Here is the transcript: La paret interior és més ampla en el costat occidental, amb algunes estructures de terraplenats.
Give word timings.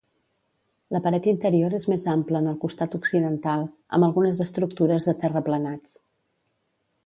La 0.95 1.01
paret 1.07 1.27
interior 1.31 1.75
és 1.79 1.85
més 1.91 2.07
ampla 2.15 2.41
en 2.43 2.49
el 2.53 2.57
costat 2.65 2.97
occidental, 3.01 3.69
amb 3.99 4.09
algunes 4.11 4.43
estructures 4.49 5.09
de 5.11 5.19
terraplenats. 5.27 5.97